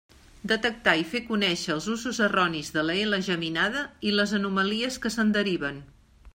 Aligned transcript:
Detectar 0.51 0.95
i 1.01 1.03
fer 1.09 1.21
conèixer 1.27 1.73
els 1.75 1.89
usos 1.97 2.21
erronis 2.29 2.73
de 2.79 2.85
la 2.87 2.97
ela 3.03 3.21
geminada 3.29 3.87
i 4.13 4.17
les 4.17 4.37
anomalies 4.41 5.01
que 5.05 5.17
se'n 5.19 5.35
deriven. 5.41 5.83